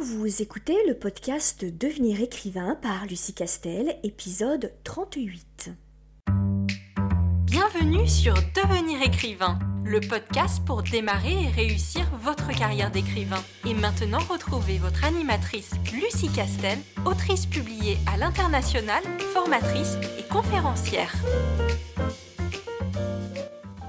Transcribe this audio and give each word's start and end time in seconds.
Vous 0.00 0.42
écoutez 0.42 0.76
le 0.86 0.94
podcast 0.94 1.64
Devenir 1.64 2.20
écrivain 2.20 2.76
par 2.80 3.06
Lucie 3.06 3.34
Castel, 3.34 3.98
épisode 4.04 4.72
38. 4.84 5.72
Bienvenue 7.42 8.06
sur 8.06 8.34
Devenir 8.54 9.02
écrivain, 9.02 9.58
le 9.84 9.98
podcast 9.98 10.64
pour 10.64 10.84
démarrer 10.84 11.42
et 11.42 11.48
réussir 11.48 12.08
votre 12.22 12.56
carrière 12.56 12.92
d'écrivain. 12.92 13.42
Et 13.66 13.74
maintenant, 13.74 14.20
retrouvez 14.30 14.78
votre 14.78 15.04
animatrice 15.04 15.72
Lucie 15.92 16.30
Castel, 16.32 16.78
autrice 17.04 17.46
publiée 17.46 17.98
à 18.06 18.16
l'international, 18.18 19.02
formatrice 19.34 19.96
et 20.16 20.28
conférencière. 20.28 21.12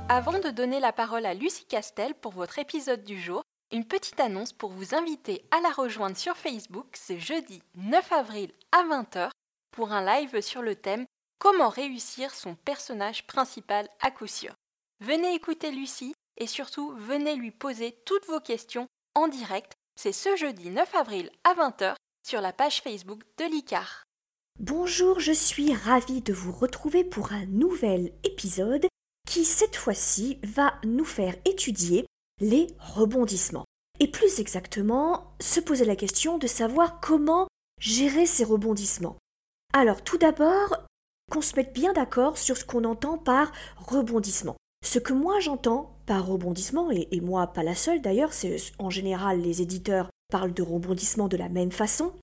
Avant 0.09 0.39
de 0.39 0.49
donner 0.49 0.79
la 0.79 0.91
parole 0.91 1.27
à 1.27 1.35
Lucie 1.35 1.65
Castel 1.65 2.15
pour 2.19 2.31
votre 2.31 2.57
épisode 2.57 3.03
du 3.03 3.21
jour, 3.21 3.43
une 3.71 3.85
petite 3.85 4.19
annonce 4.19 4.53
pour 4.53 4.71
vous 4.71 4.95
inviter 4.95 5.45
à 5.51 5.61
la 5.61 5.69
rejoindre 5.69 6.17
sur 6.17 6.35
Facebook 6.35 6.87
ce 6.95 7.17
jeudi 7.17 7.61
9 7.75 8.11
avril 8.11 8.51
à 8.71 8.83
20h 8.83 9.29
pour 9.71 9.91
un 9.91 10.03
live 10.03 10.41
sur 10.41 10.61
le 10.61 10.75
thème 10.75 11.05
Comment 11.39 11.69
réussir 11.69 12.33
son 12.33 12.55
personnage 12.55 13.25
principal 13.25 13.87
à 14.01 14.11
coup 14.11 14.27
sûr? 14.27 14.53
Venez 14.99 15.33
écouter 15.33 15.71
Lucie 15.71 16.13
et 16.37 16.47
surtout 16.47 16.93
venez 16.97 17.35
lui 17.35 17.51
poser 17.51 17.95
toutes 18.05 18.25
vos 18.25 18.41
questions 18.41 18.87
en 19.15 19.29
direct. 19.29 19.71
C'est 19.95 20.11
ce 20.11 20.35
jeudi 20.35 20.69
9 20.69 20.95
avril 20.95 21.31
à 21.45 21.53
20h 21.53 21.95
sur 22.27 22.41
la 22.41 22.51
page 22.51 22.81
Facebook 22.81 23.21
de 23.37 23.45
l'ICAR. 23.45 24.03
Bonjour, 24.59 25.21
je 25.21 25.31
suis 25.31 25.73
ravie 25.73 26.21
de 26.21 26.33
vous 26.33 26.51
retrouver 26.51 27.05
pour 27.05 27.31
un 27.31 27.45
nouvel 27.45 28.11
épisode 28.25 28.87
qui 29.25 29.45
cette 29.45 29.77
fois-ci 29.77 30.39
va 30.43 30.73
nous 30.83 31.05
faire 31.05 31.35
étudier 31.45 32.05
les 32.39 32.67
rebondissements. 32.79 33.65
Et 33.99 34.07
plus 34.07 34.39
exactement, 34.39 35.33
se 35.41 35.59
poser 35.59 35.85
la 35.85 35.95
question 35.95 36.37
de 36.37 36.47
savoir 36.47 36.99
comment 37.01 37.47
gérer 37.79 38.25
ces 38.25 38.43
rebondissements. 38.43 39.17
Alors 39.73 40.03
tout 40.03 40.17
d'abord, 40.17 40.85
qu'on 41.29 41.41
se 41.41 41.55
mette 41.55 41.73
bien 41.73 41.93
d'accord 41.93 42.37
sur 42.37 42.57
ce 42.57 42.65
qu'on 42.65 42.83
entend 42.85 43.17
par 43.17 43.51
rebondissement. 43.77 44.55
Ce 44.83 44.99
que 44.99 45.13
moi 45.13 45.39
j'entends 45.39 45.97
par 46.05 46.25
rebondissement, 46.25 46.89
et, 46.91 47.21
moi 47.21 47.47
pas 47.47 47.63
la 47.63 47.75
seule 47.75 48.01
d'ailleurs, 48.01 48.33
c'est 48.33 48.57
en 48.79 48.89
général 48.89 49.41
les 49.41 49.61
éditeurs 49.61 50.09
parlent 50.31 50.53
de 50.53 50.63
rebondissement 50.63 51.27
de 51.27 51.37
la 51.37 51.49
même 51.49 51.71
façon, 51.71 52.13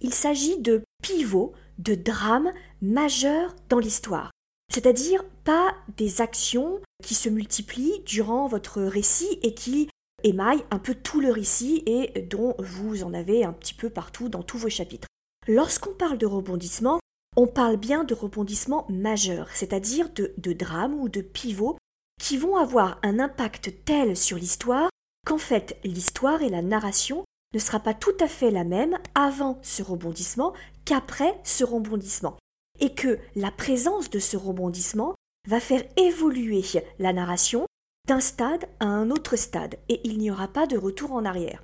il 0.00 0.14
s'agit 0.14 0.58
de 0.58 0.82
pivots, 1.02 1.52
de 1.78 1.94
drames 1.94 2.52
majeurs 2.80 3.54
dans 3.68 3.78
l'histoire. 3.78 4.30
C'est-à-dire 4.74 5.22
pas 5.44 5.72
des 5.96 6.20
actions 6.20 6.80
qui 7.00 7.14
se 7.14 7.28
multiplient 7.28 8.02
durant 8.06 8.48
votre 8.48 8.82
récit 8.82 9.38
et 9.42 9.54
qui 9.54 9.88
émaillent 10.24 10.64
un 10.72 10.80
peu 10.80 10.96
tout 10.96 11.20
le 11.20 11.30
récit 11.30 11.84
et 11.86 12.22
dont 12.22 12.56
vous 12.58 13.04
en 13.04 13.14
avez 13.14 13.44
un 13.44 13.52
petit 13.52 13.74
peu 13.74 13.88
partout 13.88 14.28
dans 14.28 14.42
tous 14.42 14.58
vos 14.58 14.68
chapitres. 14.68 15.06
Lorsqu'on 15.46 15.94
parle 15.94 16.18
de 16.18 16.26
rebondissement, 16.26 16.98
on 17.36 17.46
parle 17.46 17.76
bien 17.76 18.02
de 18.02 18.14
rebondissements 18.14 18.84
majeurs, 18.88 19.48
c'est-à-dire 19.54 20.10
de, 20.12 20.34
de 20.38 20.52
drames 20.52 20.94
ou 20.94 21.08
de 21.08 21.20
pivots 21.20 21.78
qui 22.20 22.36
vont 22.36 22.56
avoir 22.56 22.98
un 23.04 23.20
impact 23.20 23.72
tel 23.84 24.16
sur 24.16 24.38
l'histoire 24.38 24.90
qu'en 25.24 25.38
fait 25.38 25.78
l'histoire 25.84 26.42
et 26.42 26.50
la 26.50 26.62
narration 26.62 27.22
ne 27.54 27.60
sera 27.60 27.78
pas 27.78 27.94
tout 27.94 28.16
à 28.18 28.26
fait 28.26 28.50
la 28.50 28.64
même 28.64 28.98
avant 29.14 29.60
ce 29.62 29.84
rebondissement 29.84 30.52
qu'après 30.84 31.38
ce 31.44 31.62
rebondissement. 31.62 32.36
Et 32.80 32.94
que 32.94 33.18
la 33.36 33.50
présence 33.50 34.10
de 34.10 34.18
ce 34.18 34.36
rebondissement 34.36 35.14
va 35.48 35.60
faire 35.60 35.84
évoluer 35.96 36.62
la 36.98 37.12
narration 37.12 37.66
d'un 38.06 38.20
stade 38.20 38.66
à 38.80 38.86
un 38.86 39.10
autre 39.10 39.36
stade, 39.36 39.76
et 39.88 40.00
il 40.04 40.18
n'y 40.18 40.30
aura 40.30 40.48
pas 40.48 40.66
de 40.66 40.76
retour 40.76 41.12
en 41.12 41.24
arrière. 41.24 41.62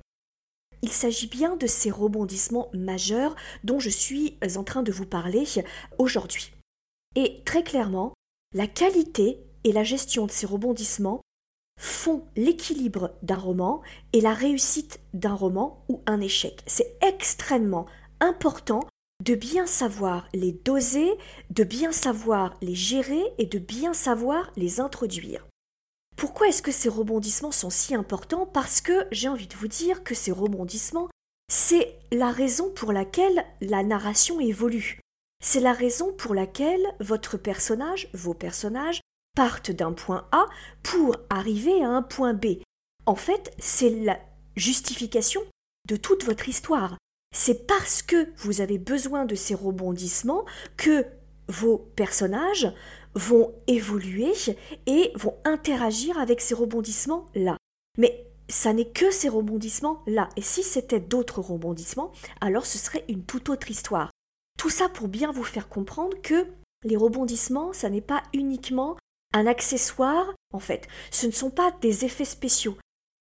Il 0.81 0.91
s'agit 0.91 1.27
bien 1.27 1.55
de 1.57 1.67
ces 1.67 1.91
rebondissements 1.91 2.69
majeurs 2.73 3.35
dont 3.63 3.79
je 3.79 3.89
suis 3.89 4.37
en 4.55 4.63
train 4.63 4.81
de 4.81 4.91
vous 4.91 5.05
parler 5.05 5.45
aujourd'hui. 5.99 6.51
Et 7.15 7.43
très 7.45 7.63
clairement, 7.63 8.13
la 8.53 8.67
qualité 8.67 9.43
et 9.63 9.71
la 9.71 9.83
gestion 9.83 10.25
de 10.25 10.31
ces 10.31 10.47
rebondissements 10.47 11.21
font 11.79 12.25
l'équilibre 12.35 13.11
d'un 13.21 13.35
roman 13.35 13.81
et 14.13 14.21
la 14.21 14.33
réussite 14.33 14.99
d'un 15.13 15.33
roman 15.33 15.83
ou 15.87 16.01
un 16.05 16.19
échec. 16.21 16.61
C'est 16.65 16.97
extrêmement 17.01 17.85
important 18.19 18.81
de 19.21 19.35
bien 19.35 19.67
savoir 19.67 20.27
les 20.33 20.51
doser, 20.51 21.11
de 21.51 21.63
bien 21.63 21.91
savoir 21.91 22.57
les 22.61 22.73
gérer 22.73 23.23
et 23.37 23.45
de 23.45 23.59
bien 23.59 23.93
savoir 23.93 24.51
les 24.55 24.79
introduire. 24.79 25.45
Pourquoi 26.17 26.47
est-ce 26.47 26.63
que 26.63 26.71
ces 26.71 26.89
rebondissements 26.89 27.51
sont 27.51 27.69
si 27.69 27.93
importants? 27.93 28.47
Parce 28.47 28.81
que 28.81 29.05
j'ai 29.11 29.29
envie 29.29 29.47
de 29.47 29.55
vous 29.55 29.67
dire 29.67 30.03
que 30.03 30.15
ces 30.15 30.31
rebondissements, 30.31 31.09
c'est 31.51 31.99
la 32.11 32.31
raison 32.31 32.71
pour 32.71 32.91
laquelle 32.91 33.45
la 33.61 33.83
narration 33.83 34.39
évolue. 34.39 34.99
C'est 35.43 35.59
la 35.59 35.73
raison 35.73 36.13
pour 36.13 36.33
laquelle 36.33 36.85
votre 36.99 37.37
personnage, 37.37 38.09
vos 38.13 38.33
personnages, 38.33 39.01
partent 39.35 39.71
d'un 39.71 39.93
point 39.93 40.27
A 40.31 40.45
pour 40.83 41.15
arriver 41.29 41.83
à 41.83 41.89
un 41.89 42.01
point 42.01 42.33
B. 42.33 42.57
En 43.05 43.15
fait, 43.15 43.53
c'est 43.59 43.89
la 43.89 44.19
justification 44.55 45.41
de 45.87 45.95
toute 45.95 46.23
votre 46.23 46.49
histoire. 46.49 46.97
C'est 47.33 47.65
parce 47.65 48.01
que 48.01 48.27
vous 48.37 48.61
avez 48.61 48.77
besoin 48.77 49.25
de 49.25 49.35
ces 49.35 49.55
rebondissements 49.55 50.45
que 50.75 51.05
vos 51.47 51.77
personnages 51.95 52.71
vont 53.13 53.53
évoluer 53.67 54.33
et 54.85 55.11
vont 55.15 55.37
interagir 55.45 56.17
avec 56.19 56.41
ces 56.41 56.53
rebondissements-là. 56.53 57.57
Mais 57.97 58.25
ça 58.49 58.73
n'est 58.73 58.89
que 58.89 59.11
ces 59.11 59.29
rebondissements-là. 59.29 60.29
Et 60.35 60.41
si 60.41 60.63
c'était 60.63 60.99
d'autres 60.99 61.41
rebondissements, 61.41 62.11
alors 62.41 62.65
ce 62.65 62.77
serait 62.77 63.05
une 63.07 63.23
toute 63.23 63.49
autre 63.49 63.71
histoire. 63.71 64.11
Tout 64.57 64.69
ça 64.69 64.89
pour 64.89 65.07
bien 65.07 65.31
vous 65.31 65.43
faire 65.43 65.69
comprendre 65.69 66.21
que 66.21 66.45
les 66.83 66.97
rebondissements, 66.97 67.73
ça 67.73 67.89
n'est 67.89 68.01
pas 68.01 68.23
uniquement 68.33 68.97
un 69.33 69.47
accessoire, 69.47 70.33
en 70.53 70.59
fait. 70.59 70.87
Ce 71.11 71.27
ne 71.27 71.31
sont 71.31 71.51
pas 71.51 71.71
des 71.81 72.05
effets 72.05 72.25
spéciaux. 72.25 72.77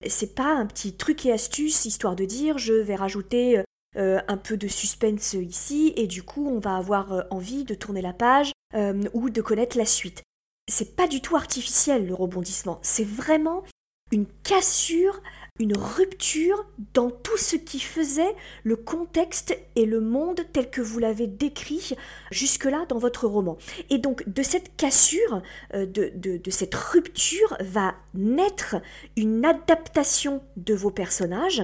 C'est 0.08 0.34
pas 0.34 0.54
un 0.54 0.66
petit 0.66 0.94
truc 0.94 1.26
et 1.26 1.32
astuce 1.32 1.84
histoire 1.84 2.16
de 2.16 2.24
dire 2.24 2.58
je 2.58 2.72
vais 2.72 2.96
rajouter 2.96 3.62
euh, 3.96 4.20
un 4.28 4.36
peu 4.36 4.56
de 4.56 4.68
suspense 4.68 5.32
ici 5.32 5.92
et 5.96 6.06
du 6.06 6.22
coup 6.22 6.46
on 6.46 6.60
va 6.60 6.76
avoir 6.76 7.12
euh, 7.12 7.22
envie 7.30 7.64
de 7.64 7.74
tourner 7.74 8.00
la 8.00 8.12
page 8.12 8.52
euh, 8.76 9.02
ou 9.14 9.30
de 9.30 9.42
connaître 9.42 9.76
la 9.76 9.84
suite. 9.84 10.22
C'est 10.70 10.94
pas 10.94 11.08
du 11.08 11.20
tout 11.20 11.34
artificiel 11.34 12.06
le 12.06 12.14
rebondissement, 12.14 12.78
c'est 12.82 13.04
vraiment 13.04 13.64
une 14.12 14.26
cassure, 14.44 15.20
une 15.58 15.76
rupture 15.76 16.64
dans 16.94 17.10
tout 17.10 17.36
ce 17.36 17.56
qui 17.56 17.80
faisait 17.80 18.36
le 18.62 18.76
contexte 18.76 19.58
et 19.74 19.86
le 19.86 20.00
monde 20.00 20.40
tel 20.52 20.70
que 20.70 20.80
vous 20.80 21.00
l'avez 21.00 21.26
décrit 21.26 21.96
jusque-là 22.30 22.86
dans 22.88 22.98
votre 22.98 23.26
roman. 23.26 23.58
Et 23.88 23.98
donc 23.98 24.28
de 24.28 24.42
cette 24.42 24.76
cassure, 24.76 25.42
de, 25.74 26.12
de, 26.14 26.50
cette 26.50 26.74
rupture 26.74 27.56
va 27.60 27.94
naître 28.14 28.76
une 29.16 29.44
adaptation 29.44 30.42
de 30.56 30.74
vos 30.74 30.90
personnages 30.90 31.62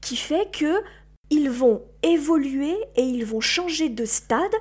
qui 0.00 0.16
fait 0.16 0.50
que 0.52 0.82
ils 1.30 1.50
vont 1.50 1.82
évoluer 2.02 2.76
et 2.96 3.02
ils 3.02 3.24
vont 3.24 3.40
changer 3.40 3.88
de 3.88 4.04
stade 4.04 4.54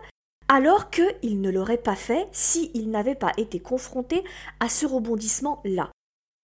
alors 0.47 0.89
qu'ils 0.89 1.41
ne 1.41 1.50
l'auraient 1.50 1.78
pas 1.78 1.95
fait 1.95 2.28
s'ils 2.31 2.89
n'avaient 2.89 3.16
pas 3.16 3.33
été 3.38 3.59
confrontés 3.59 4.23
à 4.59 4.69
ce 4.69 4.85
rebondissement-là. 4.85 5.91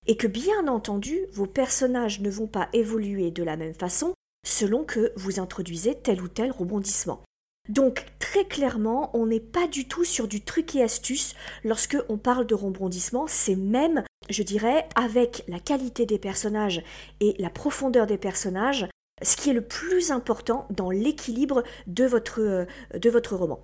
Et 0.07 0.17
que 0.17 0.27
bien 0.27 0.67
entendu, 0.67 1.19
vos 1.31 1.45
personnages 1.45 2.19
ne 2.19 2.29
vont 2.29 2.47
pas 2.47 2.67
évoluer 2.73 3.31
de 3.31 3.43
la 3.43 3.55
même 3.55 3.73
façon 3.73 4.13
selon 4.45 4.83
que 4.83 5.13
vous 5.15 5.39
introduisez 5.39 5.95
tel 5.95 6.21
ou 6.21 6.27
tel 6.27 6.51
rebondissement. 6.51 7.21
Donc 7.69 8.05
très 8.19 8.43
clairement, 8.43 9.09
on 9.13 9.27
n'est 9.27 9.39
pas 9.39 9.67
du 9.67 9.87
tout 9.87 10.03
sur 10.03 10.27
du 10.27 10.41
truc 10.41 10.75
et 10.75 10.83
astuce 10.83 11.33
lorsque 11.63 11.97
on 12.09 12.17
parle 12.17 12.45
de 12.45 12.55
rebondissement, 12.55 13.25
c'est 13.27 13.55
même, 13.55 14.03
je 14.29 14.43
dirais, 14.43 14.89
avec 14.95 15.45
la 15.47 15.59
qualité 15.59 16.05
des 16.05 16.19
personnages 16.19 16.83
et 17.21 17.35
la 17.39 17.49
profondeur 17.49 18.05
des 18.05 18.17
personnages, 18.17 18.85
ce 19.23 19.35
qui 19.35 19.49
est 19.49 19.53
le 19.53 19.65
plus 19.65 20.11
important 20.11 20.67
dans 20.69 20.91
l'équilibre 20.91 21.63
de 21.87 22.05
votre, 22.05 22.41
euh, 22.41 22.65
de 22.97 23.09
votre 23.09 23.35
roman. 23.35 23.63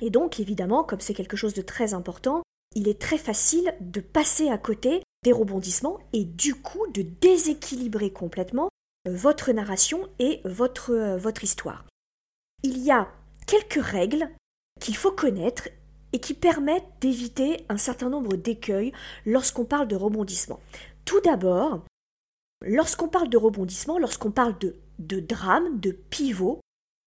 Et 0.00 0.10
donc, 0.10 0.40
évidemment, 0.40 0.84
comme 0.84 1.00
c'est 1.00 1.14
quelque 1.14 1.36
chose 1.36 1.54
de 1.54 1.62
très 1.62 1.94
important, 1.94 2.42
il 2.74 2.88
est 2.88 3.00
très 3.00 3.18
facile 3.18 3.74
de 3.80 4.00
passer 4.00 4.48
à 4.48 4.58
côté 4.58 5.02
des 5.22 5.32
rebondissements 5.32 5.98
et 6.12 6.24
du 6.24 6.54
coup 6.54 6.86
de 6.92 7.02
déséquilibrer 7.02 8.12
complètement 8.12 8.68
euh, 9.08 9.16
votre 9.16 9.52
narration 9.52 10.08
et 10.18 10.40
votre, 10.44 10.92
euh, 10.92 11.16
votre 11.16 11.44
histoire. 11.44 11.84
Il 12.62 12.78
y 12.78 12.90
a 12.90 13.08
quelques 13.46 13.84
règles 13.84 14.28
qu'il 14.80 14.96
faut 14.96 15.12
connaître 15.12 15.68
et 16.12 16.20
qui 16.20 16.34
permettent 16.34 16.86
d'éviter 17.00 17.64
un 17.68 17.76
certain 17.76 18.08
nombre 18.08 18.36
d'écueils 18.36 18.92
lorsqu'on 19.26 19.64
parle 19.64 19.88
de 19.88 19.96
rebondissement. 19.96 20.60
Tout 21.04 21.20
d'abord, 21.20 21.84
Lorsqu'on 22.66 23.08
parle 23.08 23.28
de 23.28 23.36
rebondissement, 23.36 23.98
lorsqu'on 23.98 24.30
parle 24.30 24.56
de, 24.58 25.20
drame, 25.20 25.78
de 25.80 25.90
pivot, 25.92 26.60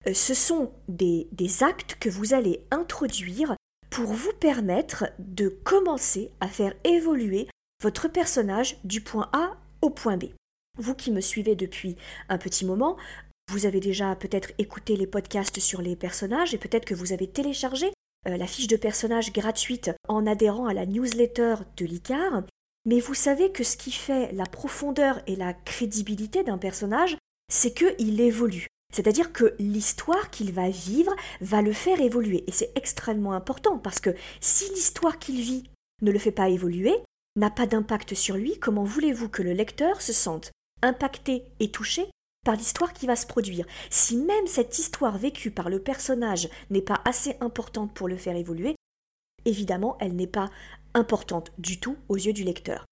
euh, 0.06 0.14
ce 0.14 0.34
sont 0.34 0.72
des, 0.88 1.28
des 1.32 1.64
actes 1.64 1.96
que 2.00 2.10
vous 2.10 2.34
allez 2.34 2.64
introduire 2.72 3.56
pour 3.90 4.06
vous 4.06 4.34
permettre 4.40 5.06
de 5.20 5.50
commencer 5.50 6.32
à 6.40 6.48
faire 6.48 6.74
évoluer 6.84 7.48
votre 7.82 8.08
personnage 8.08 8.78
du 8.84 9.02
point 9.02 9.30
A 9.34 9.58
au 9.82 9.90
point 9.90 10.18
B. 10.18 10.26
Vous 10.78 10.94
qui 10.94 11.12
me 11.12 11.22
suivez 11.22 11.56
depuis 11.56 11.96
un 12.30 12.38
petit 12.38 12.66
moment, 12.66 12.98
vous 13.52 13.66
avez 13.66 13.80
déjà 13.80 14.16
peut-être 14.16 14.52
écouté 14.58 14.96
les 14.96 15.08
podcasts 15.08 15.60
sur 15.60 15.82
les 15.82 15.96
personnages 15.96 16.54
et 16.54 16.58
peut-être 16.58 16.86
que 16.86 16.94
vous 16.94 17.14
avez 17.14 17.28
téléchargé 17.28 17.92
euh, 18.28 18.38
la 18.38 18.46
fiche 18.46 18.68
de 18.68 18.76
personnage 18.76 19.32
gratuite 19.34 19.92
en 20.08 20.28
adhérant 20.28 20.68
à 20.68 20.74
la 20.74 20.86
newsletter 20.86 21.56
de 21.78 21.86
l'ICAR. 21.86 22.44
Mais 22.88 23.02
vous 23.02 23.14
savez 23.14 23.52
que 23.52 23.66
ce 23.66 23.76
qui 23.76 23.92
fait 23.92 24.32
la 24.32 24.46
profondeur 24.46 25.22
et 25.28 25.36
la 25.36 25.54
crédibilité 25.54 26.46
d'un 26.46 26.58
personnage, 26.58 27.18
c'est 27.52 27.74
qu'il 27.74 28.22
évolue. 28.22 28.68
C'est-à-dire 28.94 29.34
que 29.34 29.56
l'histoire 29.60 30.30
qu'il 30.30 30.54
va 30.54 30.70
vivre 30.70 31.14
va 31.42 31.62
le 31.62 31.74
faire 31.74 32.00
évoluer. 32.00 32.46
Et 32.48 32.54
c'est 32.54 32.72
extrêmement 32.76 33.34
important 33.34 33.78
parce 33.78 34.00
que 34.00 34.16
si 34.40 34.70
l'histoire 34.70 35.20
qu'il 35.20 35.42
vit 35.42 35.70
ne 36.02 36.12
le 36.12 36.18
fait 36.18 36.32
pas 36.32 36.48
évoluer, 36.48 36.96
n'a 37.36 37.50
pas 37.50 37.68
d'impact 37.68 38.14
sur 38.14 38.38
lui, 38.38 38.58
comment 38.58 38.86
voulez-vous 38.86 39.28
que 39.28 39.44
le 39.44 39.52
lecteur 39.52 40.02
se 40.02 40.14
sente 40.14 40.52
impacté 40.82 41.44
et 41.60 41.70
touché 41.70 42.10
par 42.46 42.56
l'histoire 42.56 42.94
qui 42.94 43.06
va 43.06 43.18
se 43.18 43.28
produire? 43.28 43.66
Si 43.90 44.16
même 44.16 44.48
cette 44.48 44.80
histoire 44.80 45.18
vécue 45.18 45.52
par 45.52 45.70
le 45.70 45.80
personnage 45.80 46.48
n'est 46.70 46.82
pas 46.82 47.02
assez 47.04 47.36
importante 47.42 47.94
pour 47.94 48.08
le 48.08 48.16
faire 48.16 48.38
évoluer, 48.38 48.76
évidemment, 49.44 49.98
elle 50.00 50.16
n'est 50.16 50.26
pas 50.26 50.50
importante 50.98 51.52
du 51.58 51.80
tout 51.80 51.96
aux 52.10 52.18
yeux 52.18 52.34
du 52.34 52.44
lecteur. 52.44 52.86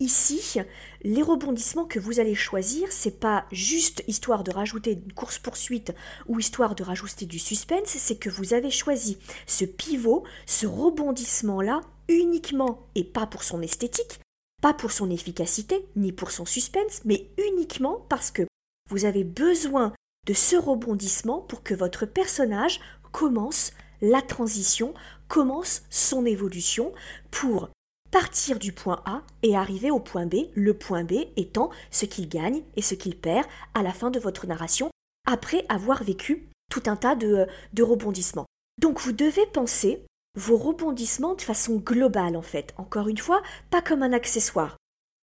Ici, 0.00 0.58
les 1.02 1.22
rebondissements 1.22 1.84
que 1.84 1.98
vous 1.98 2.20
allez 2.20 2.36
choisir, 2.36 2.86
c'est 2.92 3.18
pas 3.18 3.46
juste 3.50 4.04
histoire 4.06 4.44
de 4.44 4.52
rajouter 4.52 4.92
une 4.92 5.12
course-poursuite 5.12 5.92
ou 6.28 6.38
histoire 6.38 6.76
de 6.76 6.84
rajouter 6.84 7.26
du 7.26 7.40
suspense, 7.40 7.88
c'est 7.88 8.18
que 8.18 8.30
vous 8.30 8.54
avez 8.54 8.70
choisi 8.70 9.18
ce 9.48 9.64
pivot, 9.64 10.22
ce 10.46 10.68
rebondissement-là, 10.68 11.80
uniquement 12.08 12.86
et 12.94 13.02
pas 13.02 13.26
pour 13.26 13.42
son 13.42 13.60
esthétique, 13.60 14.20
pas 14.62 14.72
pour 14.72 14.92
son 14.92 15.10
efficacité, 15.10 15.84
ni 15.96 16.12
pour 16.12 16.30
son 16.30 16.44
suspense, 16.44 17.00
mais 17.04 17.28
uniquement 17.36 18.06
parce 18.08 18.30
que 18.30 18.46
vous 18.90 19.04
avez 19.04 19.24
besoin 19.24 19.92
de 20.28 20.32
ce 20.32 20.54
rebondissement 20.54 21.40
pour 21.40 21.64
que 21.64 21.74
votre 21.74 22.06
personnage 22.06 22.80
commence 23.10 23.72
la 24.00 24.22
transition, 24.22 24.94
commence 25.28 25.82
son 25.90 26.24
évolution 26.26 26.92
pour 27.30 27.70
partir 28.10 28.58
du 28.58 28.72
point 28.72 29.02
A 29.04 29.22
et 29.42 29.56
arriver 29.56 29.90
au 29.90 30.00
point 30.00 30.26
B, 30.26 30.48
le 30.54 30.74
point 30.74 31.04
B 31.04 31.26
étant 31.36 31.70
ce 31.90 32.06
qu'il 32.06 32.28
gagne 32.28 32.62
et 32.76 32.82
ce 32.82 32.94
qu'il 32.94 33.16
perd 33.16 33.46
à 33.74 33.82
la 33.82 33.92
fin 33.92 34.10
de 34.10 34.18
votre 34.18 34.46
narration, 34.46 34.90
après 35.26 35.64
avoir 35.68 36.02
vécu 36.02 36.48
tout 36.70 36.82
un 36.86 36.96
tas 36.96 37.14
de, 37.14 37.46
rebondissements. 37.78 38.46
Donc 38.80 39.00
vous 39.00 39.12
devez 39.12 39.46
penser 39.46 40.04
vos 40.36 40.56
rebondissements 40.56 41.34
de 41.34 41.42
façon 41.42 41.76
globale 41.76 42.36
en 42.36 42.42
fait, 42.42 42.74
encore 42.76 43.08
une 43.08 43.18
fois, 43.18 43.42
pas 43.70 43.82
comme 43.82 44.02
un 44.02 44.12
accessoire. 44.12 44.76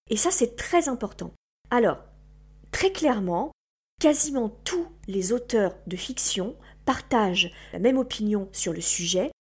Et 0.10 0.18
ça 0.18 0.30
c'est 0.32 0.56
très 0.56 0.90
important. 0.90 1.32
Alors, 1.72 1.98
très 2.72 2.92
clairement, 2.92 3.52
quasiment 4.00 4.50
tous 4.64 4.88
les 5.08 5.34
auteurs 5.34 5.76
de 5.88 5.96
fiction 5.96 6.56
partagent 6.86 7.52
la 7.74 7.80
même 7.80 7.98
opinion 7.98 8.50
sur 8.52 8.74
le 8.74 8.82
sujet, 8.82 9.32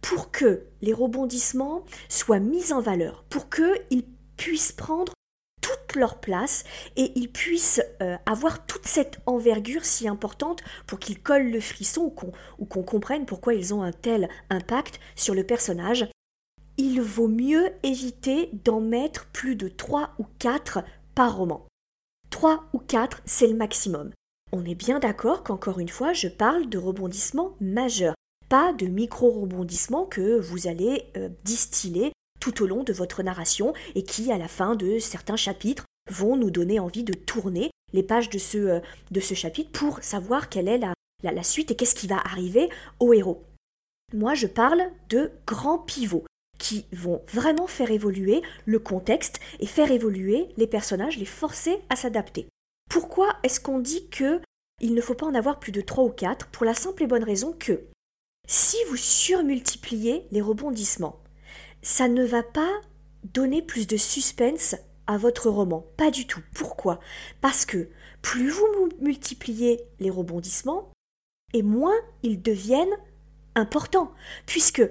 pour 0.00 0.30
que 0.30 0.64
les 0.82 0.92
rebondissements 0.92 1.84
soient 2.08 2.40
mis 2.40 2.72
en 2.72 2.80
valeur, 2.80 3.24
pour 3.28 3.48
qu'ils 3.50 4.04
puissent 4.36 4.72
prendre 4.72 5.12
toute 5.60 5.96
leur 5.96 6.18
place 6.20 6.64
et 6.96 7.12
ils 7.14 7.30
puissent 7.30 7.82
euh, 8.02 8.16
avoir 8.26 8.66
toute 8.66 8.86
cette 8.86 9.20
envergure 9.26 9.84
si 9.84 10.08
importante 10.08 10.62
pour 10.86 10.98
qu'ils 10.98 11.20
collent 11.20 11.50
le 11.50 11.60
frisson 11.60 12.12
ou 12.58 12.64
qu'on 12.64 12.82
comprenne 12.82 13.26
pourquoi 13.26 13.54
ils 13.54 13.74
ont 13.74 13.82
un 13.82 13.92
tel 13.92 14.28
impact 14.48 15.00
sur 15.16 15.34
le 15.34 15.44
personnage. 15.44 16.08
Il 16.76 17.00
vaut 17.02 17.28
mieux 17.28 17.70
éviter 17.82 18.50
d'en 18.64 18.80
mettre 18.80 19.26
plus 19.26 19.54
de 19.54 19.68
3 19.68 20.14
ou 20.18 20.24
4 20.38 20.82
par 21.14 21.36
roman. 21.36 21.66
3 22.30 22.64
ou 22.72 22.78
4, 22.78 23.20
c'est 23.26 23.48
le 23.48 23.56
maximum. 23.56 24.12
On 24.52 24.64
est 24.64 24.74
bien 24.74 24.98
d'accord 24.98 25.42
qu'encore 25.42 25.78
une 25.78 25.88
fois, 25.88 26.12
je 26.12 26.28
parle 26.28 26.68
de 26.68 26.78
rebondissements 26.78 27.54
majeurs 27.60 28.14
pas 28.50 28.72
de 28.72 28.86
micro-rebondissements 28.86 30.04
que 30.04 30.38
vous 30.38 30.66
allez 30.66 31.04
euh, 31.16 31.30
distiller 31.44 32.12
tout 32.40 32.62
au 32.62 32.66
long 32.66 32.82
de 32.82 32.92
votre 32.92 33.22
narration 33.22 33.72
et 33.94 34.02
qui, 34.02 34.32
à 34.32 34.38
la 34.38 34.48
fin 34.48 34.74
de 34.74 34.98
certains 34.98 35.36
chapitres, 35.36 35.84
vont 36.10 36.36
nous 36.36 36.50
donner 36.50 36.80
envie 36.80 37.04
de 37.04 37.14
tourner 37.14 37.70
les 37.92 38.02
pages 38.02 38.28
de 38.28 38.38
ce, 38.38 38.58
euh, 38.58 39.20
chapitre 39.20 39.70
pour 39.70 40.02
savoir 40.02 40.48
quelle 40.48 40.68
est 40.68 40.78
la, 40.78 40.92
la 41.22 41.42
suite 41.44 41.70
et 41.70 41.76
qu'est-ce 41.76 41.94
qui 41.94 42.08
va 42.08 42.18
arriver 42.18 42.68
au 42.98 43.12
héros. 43.12 43.44
Moi, 44.12 44.34
je 44.34 44.48
parle 44.48 44.82
de 45.08 45.30
grands 45.46 45.78
pivots 45.78 46.24
qui 46.58 46.86
vont 46.92 47.22
vraiment 47.32 47.68
faire 47.68 47.92
évoluer 47.92 48.42
le 48.66 48.80
contexte 48.80 49.38
et 49.60 49.66
faire 49.66 49.92
évoluer 49.92 50.48
les 50.56 50.66
personnages, 50.66 51.18
les 51.18 51.24
forcer 51.24 51.78
à 51.88 51.94
s'adapter. 51.94 52.48
Pourquoi 52.90 53.36
est-ce 53.44 53.60
qu'on 53.60 53.78
dit 53.78 54.08
que 54.08 54.40
il 54.80 54.94
ne 54.94 55.00
faut 55.00 55.14
pas 55.14 55.26
en 55.26 55.34
avoir 55.34 55.60
plus 55.60 55.72
de 55.72 55.80
3 55.80 56.04
ou 56.04 56.10
4 56.10 56.48
Pour 56.48 56.66
la 56.66 56.74
simple 56.74 57.04
et 57.04 57.06
bonne 57.06 57.22
raison 57.22 57.54
que 57.56 57.80
si 58.50 58.76
vous 58.88 58.96
surmultipliez 58.96 60.26
les 60.32 60.40
rebondissements, 60.40 61.20
ça 61.82 62.08
ne 62.08 62.24
va 62.24 62.42
pas 62.42 62.80
donner 63.22 63.62
plus 63.62 63.86
de 63.86 63.96
suspense 63.96 64.74
à 65.06 65.18
votre 65.18 65.48
roman. 65.48 65.86
Pas 65.96 66.10
du 66.10 66.26
tout. 66.26 66.42
Pourquoi? 66.52 66.98
Parce 67.40 67.64
que 67.64 67.88
plus 68.22 68.50
vous 68.50 68.88
multipliez 69.00 69.80
les 70.00 70.10
rebondissements, 70.10 70.90
et 71.54 71.62
moins 71.62 71.94
ils 72.24 72.42
deviennent 72.42 72.98
importants. 73.54 74.12
Puisque, 74.46 74.82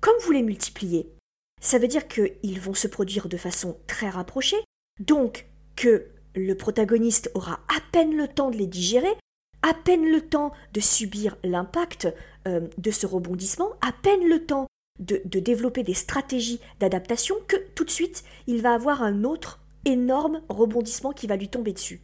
comme 0.00 0.18
vous 0.22 0.32
les 0.32 0.42
multipliez, 0.42 1.12
ça 1.60 1.78
veut 1.78 1.88
dire 1.88 2.08
qu'ils 2.08 2.60
vont 2.60 2.74
se 2.74 2.88
produire 2.88 3.28
de 3.28 3.36
façon 3.36 3.78
très 3.86 4.08
rapprochée, 4.08 4.64
donc 5.00 5.46
que 5.76 6.06
le 6.34 6.54
protagoniste 6.54 7.30
aura 7.34 7.60
à 7.68 7.82
peine 7.92 8.16
le 8.16 8.26
temps 8.26 8.50
de 8.50 8.56
les 8.56 8.66
digérer, 8.66 9.14
à 9.60 9.74
peine 9.74 10.10
le 10.10 10.20
temps 10.22 10.52
de 10.72 10.80
subir 10.80 11.36
l'impact 11.44 12.08
euh, 12.46 12.68
de 12.78 12.90
ce 12.90 13.06
rebondissement, 13.06 13.70
à 13.80 13.92
peine 13.92 14.28
le 14.28 14.44
temps 14.44 14.66
de, 14.98 15.20
développer 15.24 15.82
des 15.82 15.94
stratégies 15.94 16.60
d'adaptation, 16.80 17.36
que 17.48 17.56
tout 17.74 17.84
de 17.84 17.90
suite, 17.90 18.24
il 18.46 18.62
va 18.62 18.74
avoir 18.74 19.02
un 19.02 19.24
autre 19.24 19.60
énorme 19.84 20.42
rebondissement 20.48 21.12
qui 21.12 21.26
va 21.26 21.36
lui 21.36 21.48
tomber 21.48 21.72
dessus. 21.72 22.02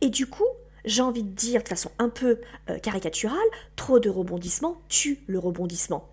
Et 0.00 0.10
du 0.10 0.26
coup, 0.26 0.46
j'ai 0.84 1.02
envie 1.02 1.22
de 1.22 1.30
dire 1.30 1.62
de 1.62 1.68
façon 1.68 1.90
un 1.98 2.08
peu 2.08 2.40
euh, 2.68 2.78
caricaturale, 2.78 3.38
trop 3.76 3.98
de 4.00 4.10
rebondissements 4.10 4.82
tue 4.88 5.22
le 5.26 5.38
rebondissement. 5.38 6.10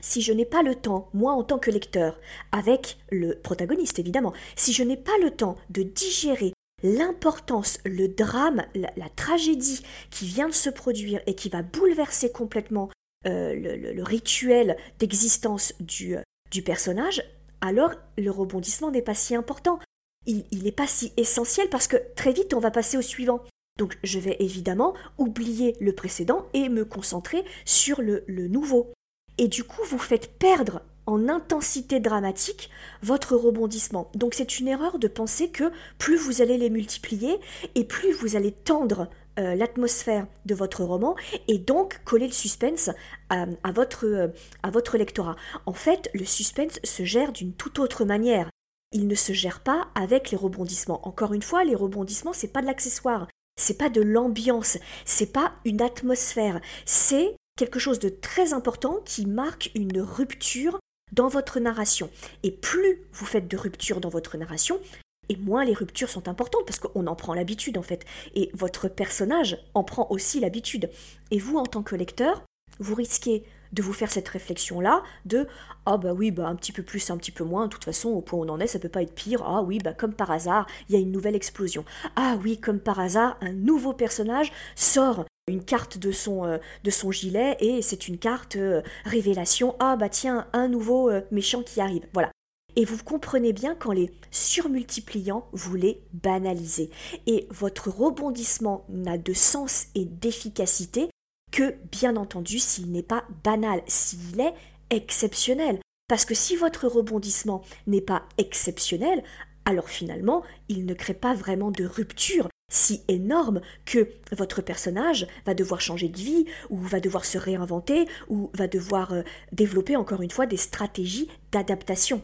Si 0.00 0.22
je 0.22 0.32
n'ai 0.32 0.44
pas 0.46 0.62
le 0.62 0.76
temps, 0.76 1.10
moi 1.12 1.32
en 1.32 1.42
tant 1.42 1.58
que 1.58 1.70
lecteur, 1.70 2.18
avec 2.52 2.98
le 3.10 3.34
protagoniste 3.34 3.98
évidemment, 3.98 4.32
si 4.54 4.72
je 4.72 4.84
n'ai 4.84 4.96
pas 4.96 5.18
le 5.20 5.32
temps 5.32 5.56
de 5.70 5.82
digérer 5.82 6.52
l'importance, 6.82 7.78
le 7.84 8.08
drame, 8.08 8.64
la, 8.74 9.08
tragédie 9.16 9.82
qui 10.10 10.26
vient 10.26 10.48
de 10.48 10.54
se 10.54 10.70
produire 10.70 11.20
et 11.26 11.34
qui 11.34 11.48
va 11.48 11.62
bouleverser 11.62 12.30
complètement 12.30 12.88
euh, 13.26 13.54
le, 13.54 14.02
rituel 14.02 14.76
d'existence 14.98 15.74
du, 15.80 16.16
euh, 16.16 16.22
du 16.50 16.62
personnage, 16.62 17.22
alors 17.60 17.92
le 18.16 18.30
rebondissement 18.30 18.90
n'est 18.90 19.02
pas 19.02 19.14
si 19.14 19.34
important. 19.34 19.78
Il 20.26 20.62
n'est 20.62 20.72
pas 20.72 20.86
si 20.86 21.12
essentiel 21.16 21.68
parce 21.70 21.88
que 21.88 21.96
très 22.14 22.32
vite 22.32 22.52
on 22.52 22.60
va 22.60 22.70
passer 22.70 22.98
au 22.98 23.02
suivant. 23.02 23.42
Donc 23.78 23.96
je 24.02 24.18
vais 24.18 24.36
évidemment 24.40 24.94
oublier 25.16 25.74
le 25.80 25.94
précédent 25.94 26.46
et 26.52 26.68
me 26.68 26.84
concentrer 26.84 27.44
sur 27.64 28.02
le, 28.02 28.24
le 28.26 28.46
nouveau. 28.48 28.92
Et 29.38 29.48
du 29.48 29.64
coup, 29.64 29.82
vous 29.84 29.98
faites 29.98 30.38
perdre 30.38 30.82
en 31.06 31.28
intensité 31.28 32.00
dramatique 32.00 32.68
votre 33.02 33.34
rebondissement. 33.34 34.10
Donc 34.14 34.34
c'est 34.34 34.58
une 34.58 34.68
erreur 34.68 34.98
de 34.98 35.08
penser 35.08 35.48
que 35.48 35.72
plus 35.96 36.16
vous 36.16 36.42
allez 36.42 36.58
les 36.58 36.68
multiplier 36.68 37.38
et 37.74 37.84
plus 37.84 38.12
vous 38.12 38.36
allez 38.36 38.52
tendre 38.52 39.08
euh, 39.38 39.54
l'atmosphère 39.54 40.26
de 40.46 40.54
votre 40.54 40.82
roman 40.82 41.14
et 41.46 41.58
donc 41.58 42.00
coller 42.04 42.26
le 42.26 42.32
suspense 42.32 42.90
à, 43.30 43.46
votre, 43.72 44.06
euh, 44.06 44.28
à 44.62 44.70
votre 44.70 44.98
lectorat. 44.98 45.36
En 45.66 45.72
fait, 45.72 46.10
le 46.14 46.24
suspense 46.24 46.80
se 46.82 47.04
gère 47.04 47.32
d'une 47.32 47.52
toute 47.52 47.78
autre 47.78 48.04
manière. 48.04 48.50
Il 48.92 49.06
ne 49.06 49.14
se 49.14 49.32
gère 49.32 49.60
pas 49.60 49.88
avec 49.94 50.30
les 50.30 50.36
rebondissements. 50.36 51.06
Encore 51.06 51.34
une 51.34 51.42
fois, 51.42 51.64
les 51.64 51.74
rebondissements, 51.74 52.32
c'est 52.32 52.52
pas 52.52 52.62
de 52.62 52.66
l'accessoire, 52.66 53.28
c'est 53.56 53.78
pas 53.78 53.90
de 53.90 54.00
l'ambiance, 54.00 54.78
c'est 55.04 55.32
pas 55.32 55.52
une 55.64 55.82
atmosphère, 55.82 56.60
c'est 56.86 57.36
quelque 57.56 57.78
chose 57.78 57.98
de 57.98 58.08
très 58.08 58.54
important 58.54 59.00
qui 59.04 59.26
marque 59.26 59.70
une 59.74 60.00
rupture 60.00 60.78
dans 61.12 61.28
votre 61.28 61.60
narration. 61.60 62.10
Et 62.42 62.50
plus 62.50 63.02
vous 63.12 63.26
faites 63.26 63.48
de 63.48 63.56
ruptures 63.56 64.00
dans 64.00 64.08
votre 64.08 64.36
narration, 64.36 64.80
et 65.28 65.36
moins 65.36 65.64
les 65.64 65.74
ruptures 65.74 66.10
sont 66.10 66.28
importantes 66.28 66.64
parce 66.66 66.78
qu'on 66.78 67.06
en 67.06 67.14
prend 67.14 67.34
l'habitude 67.34 67.78
en 67.78 67.82
fait. 67.82 68.04
Et 68.34 68.50
votre 68.54 68.88
personnage 68.88 69.58
en 69.74 69.84
prend 69.84 70.06
aussi 70.10 70.40
l'habitude. 70.40 70.90
Et 71.30 71.38
vous, 71.38 71.56
en 71.56 71.66
tant 71.66 71.82
que 71.82 71.96
lecteur, 71.96 72.42
vous 72.78 72.94
risquez 72.94 73.44
de 73.72 73.82
vous 73.82 73.92
faire 73.92 74.10
cette 74.10 74.28
réflexion-là 74.28 75.02
de 75.26 75.46
Ah 75.84 75.98
bah 75.98 76.12
oui, 76.12 76.30
bah 76.30 76.46
un 76.46 76.56
petit 76.56 76.72
peu 76.72 76.82
plus, 76.82 77.10
un 77.10 77.18
petit 77.18 77.30
peu 77.30 77.44
moins, 77.44 77.66
de 77.66 77.70
toute 77.70 77.84
façon, 77.84 78.08
au 78.10 78.22
point 78.22 78.38
où 78.38 78.44
on 78.44 78.48
en 78.48 78.60
est, 78.60 78.66
ça 78.66 78.78
peut 78.78 78.88
pas 78.88 79.02
être 79.02 79.14
pire. 79.14 79.42
Ah 79.44 79.62
oui, 79.62 79.78
bah 79.78 79.92
comme 79.92 80.14
par 80.14 80.30
hasard, 80.30 80.66
il 80.88 80.94
y 80.94 80.98
a 80.98 81.00
une 81.00 81.12
nouvelle 81.12 81.36
explosion. 81.36 81.84
Ah 82.16 82.38
oui, 82.42 82.58
comme 82.58 82.80
par 82.80 82.98
hasard, 82.98 83.36
un 83.40 83.52
nouveau 83.52 83.92
personnage 83.92 84.52
sort 84.74 85.24
une 85.48 85.64
carte 85.64 85.98
de 85.98 86.12
son, 86.12 86.44
euh, 86.44 86.58
de 86.84 86.90
son 86.90 87.10
gilet 87.10 87.56
et 87.60 87.82
c'est 87.82 88.08
une 88.08 88.18
carte 88.18 88.56
euh, 88.56 88.82
révélation. 89.04 89.76
Ah 89.80 89.96
bah 89.96 90.08
tiens, 90.08 90.46
un 90.52 90.68
nouveau 90.68 91.10
euh, 91.10 91.22
méchant 91.30 91.62
qui 91.62 91.80
arrive. 91.80 92.06
Voilà. 92.12 92.30
Et 92.76 92.84
vous 92.84 93.02
comprenez 93.02 93.52
bien 93.52 93.74
qu'en 93.74 93.92
les 93.92 94.10
surmultipliant, 94.30 95.48
vous 95.52 95.74
les 95.74 96.02
banalisez. 96.12 96.90
Et 97.26 97.46
votre 97.50 97.90
rebondissement 97.90 98.84
n'a 98.88 99.18
de 99.18 99.32
sens 99.32 99.86
et 99.94 100.04
d'efficacité 100.04 101.08
que, 101.50 101.74
bien 101.90 102.16
entendu, 102.16 102.58
s'il 102.58 102.92
n'est 102.92 103.02
pas 103.02 103.24
banal, 103.42 103.82
s'il 103.86 104.40
est 104.40 104.54
exceptionnel. 104.90 105.80
Parce 106.08 106.24
que 106.24 106.34
si 106.34 106.56
votre 106.56 106.86
rebondissement 106.86 107.62
n'est 107.86 108.00
pas 108.00 108.24
exceptionnel, 108.38 109.22
alors 109.64 109.88
finalement, 109.88 110.42
il 110.68 110.86
ne 110.86 110.94
crée 110.94 111.14
pas 111.14 111.34
vraiment 111.34 111.70
de 111.70 111.84
rupture 111.84 112.48
si 112.70 113.02
énorme 113.08 113.60
que 113.86 114.08
votre 114.32 114.62
personnage 114.62 115.26
va 115.46 115.54
devoir 115.54 115.80
changer 115.80 116.08
de 116.08 116.18
vie, 116.18 116.46
ou 116.70 116.78
va 116.78 117.00
devoir 117.00 117.24
se 117.24 117.38
réinventer, 117.38 118.06
ou 118.28 118.50
va 118.54 118.68
devoir 118.68 119.12
euh, 119.12 119.22
développer 119.52 119.96
encore 119.96 120.22
une 120.22 120.30
fois 120.30 120.46
des 120.46 120.56
stratégies 120.56 121.28
d'adaptation. 121.50 122.22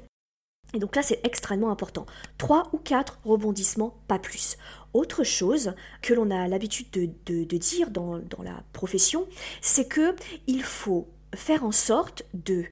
Et 0.74 0.80
donc 0.80 0.96
là, 0.96 1.02
c'est 1.02 1.24
extrêmement 1.24 1.70
important. 1.70 2.04
Trois 2.36 2.68
ou 2.72 2.78
quatre 2.78 3.20
rebondissements, 3.24 3.96
pas 4.08 4.18
plus. 4.18 4.58
Autre 4.92 5.22
chose 5.22 5.74
que 6.02 6.12
l'on 6.12 6.30
a 6.30 6.48
l'habitude 6.48 6.90
de, 6.90 7.56
dire 7.56 7.90
dans, 7.90 8.20
la 8.42 8.62
profession, 8.72 9.26
c'est 9.60 9.88
que 9.88 10.14
il 10.46 10.62
faut 10.62 11.08
faire 11.34 11.64
en 11.64 11.72
sorte 11.72 12.24
de 12.34 12.64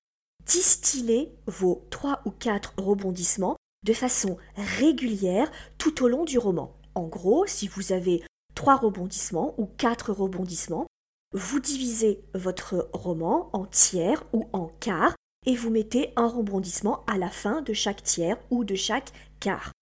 distiller 0.46 1.32
vos 1.46 1.86
trois 1.90 2.20
ou 2.24 2.30
quatre 2.30 2.74
rebondissements 2.76 3.56
de 3.84 3.92
façon 3.92 4.36
régulière 4.56 5.50
tout 5.78 6.04
au 6.04 6.08
long 6.08 6.24
du 6.24 6.38
roman. 6.38 6.74
En 6.94 7.06
gros, 7.06 7.46
si 7.46 7.68
vous 7.68 7.92
avez 7.92 8.22
trois 8.54 8.76
rebondissements 8.76 9.54
ou 9.58 9.66
quatre 9.66 10.12
rebondissements, 10.12 10.86
vous 11.32 11.60
divisez 11.60 12.22
votre 12.34 12.88
roman 12.92 13.48
en 13.52 13.64
tiers 13.64 14.24
ou 14.32 14.48
en 14.52 14.68
quarts 14.80 15.14
et 15.46 15.56
vous 15.56 15.70
mettez 15.70 16.12
un 16.16 16.26
rebondissement 16.26 17.04
à 17.06 17.18
la 17.18 17.28
fin 17.28 17.62
de 17.62 17.72
chaque 17.72 18.02
tiers 18.02 18.38
ou 18.50 18.64
de 18.64 18.74
chaque 18.74 19.12
quart. 19.40 19.72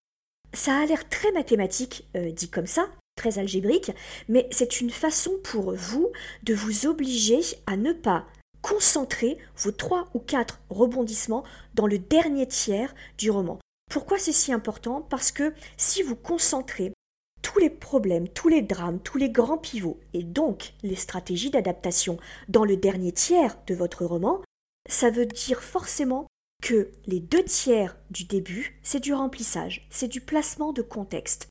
Ça 0.53 0.79
a 0.79 0.87
l'air 0.87 1.09
très 1.09 1.33
mathématique 1.33 2.09
euh, 2.17 2.33
dit 2.33 2.49
comme 2.49 2.67
ça, 2.67 2.89
très 3.17 3.39
algébrique, 3.39 3.93
mais 4.29 4.49
c'est 4.51 4.81
une 4.81 4.91
façon 4.91 5.33
pour 5.45 5.75
vous 5.75 6.11
de 6.43 6.55
vous 6.55 6.87
obliger 6.87 7.41
à 7.67 7.77
ne 7.77 7.93
pas 7.93 8.27
concentrer 8.63 9.39
vos 9.57 9.73
trois 9.73 10.09
ou 10.15 10.19
quatre 10.19 10.61
rebondissements 10.71 11.45
dans 11.75 11.87
le 11.87 11.99
dernier 11.99 12.47
tiers 12.47 12.95
du 13.19 13.31
roman. 13.31 13.59
Pourquoi 13.91 14.19
c'est 14.19 14.33
si 14.33 14.53
important? 14.53 15.03
Parce 15.09 15.33
que 15.33 15.53
si 15.77 16.03
vous 16.03 16.17
concentrez 16.17 16.93
tous 17.43 17.59
les 17.59 17.71
problèmes, 17.71 18.29
tous 18.29 18.49
les 18.49 18.63
drames, 18.63 19.01
tous 19.01 19.19
les 19.19 19.31
grands 19.31 19.59
pivots, 19.59 19.99
et 20.13 20.23
donc 20.23 20.75
les 20.83 20.95
stratégies 20.95 21.51
d'adaptation 21.51 22.19
dans 22.49 22.65
le 22.65 22.77
dernier 22.77 23.13
tiers 23.13 23.57
de 23.67 23.75
votre 23.75 24.05
roman, 24.05 24.41
ça 24.91 25.11
veut 25.11 25.27
dire 25.27 25.63
forcément 25.63 26.27
que 26.63 26.91
les 27.07 27.21
deux 27.21 27.45
tiers 27.45 27.97
du 28.11 28.25
début, 28.25 28.79
c'est 28.83 29.01
du 29.01 29.15
remplissage, 29.15 29.87
c'est 29.91 30.09
du 30.09 30.21
placement 30.21 30.73
de 30.73 30.83
contexte. 30.83 31.49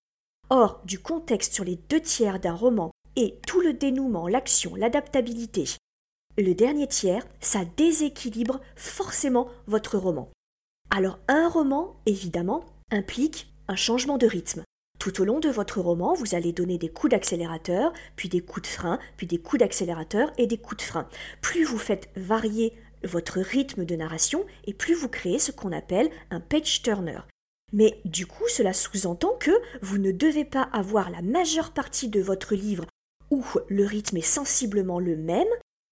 Or, 0.49 0.81
du 0.85 0.99
contexte 0.99 1.53
sur 1.53 1.63
les 1.63 1.77
deux 1.89 2.01
tiers 2.01 2.39
d'un 2.39 2.53
roman 2.53 2.91
et 3.15 3.39
tout 3.47 3.61
le 3.61 3.73
dénouement, 3.73 4.27
l'action, 4.27 4.75
l'adaptabilité, 4.75 5.65
le 6.37 6.53
dernier 6.53 6.87
tiers, 6.87 7.25
ça 7.41 7.65
déséquilibre 7.65 8.61
forcément 8.75 9.49
votre 9.67 9.97
roman. 9.97 10.29
Alors 10.89 11.19
un 11.27 11.49
roman, 11.49 11.97
évidemment, 12.05 12.63
implique 12.91 13.51
un 13.67 13.75
changement 13.75 14.17
de 14.17 14.25
rythme. 14.25 14.63
Tout 14.99 15.21
au 15.21 15.25
long 15.25 15.39
de 15.39 15.49
votre 15.49 15.81
roman, 15.81 16.13
vous 16.13 16.35
allez 16.35 16.53
donner 16.53 16.77
des 16.77 16.89
coups 16.89 17.11
d'accélérateur, 17.11 17.93
puis 18.15 18.29
des 18.29 18.41
coups 18.41 18.69
de 18.69 18.73
frein, 18.73 18.99
puis 19.17 19.27
des 19.27 19.37
coups 19.37 19.59
d'accélérateur 19.59 20.31
et 20.37 20.47
des 20.47 20.57
coups 20.57 20.77
de 20.77 20.87
frein. 20.87 21.09
Plus 21.41 21.63
vous 21.63 21.77
faites 21.77 22.09
varier 22.15 22.73
votre 23.03 23.39
rythme 23.39 23.85
de 23.85 23.95
narration, 23.95 24.45
et 24.65 24.73
plus 24.73 24.93
vous 24.93 25.09
créez 25.09 25.39
ce 25.39 25.51
qu'on 25.51 25.71
appelle 25.71 26.09
un 26.31 26.39
page 26.39 26.81
turner. 26.81 27.19
Mais 27.71 28.01
du 28.05 28.25
coup, 28.25 28.47
cela 28.47 28.73
sous-entend 28.73 29.35
que 29.39 29.51
vous 29.81 29.97
ne 29.97 30.11
devez 30.11 30.45
pas 30.45 30.63
avoir 30.73 31.09
la 31.09 31.21
majeure 31.21 31.71
partie 31.71 32.09
de 32.09 32.21
votre 32.21 32.55
livre 32.55 32.85
où 33.31 33.43
le 33.67 33.85
rythme 33.85 34.17
est 34.17 34.21
sensiblement 34.21 34.99
le 34.99 35.15
même, 35.15 35.47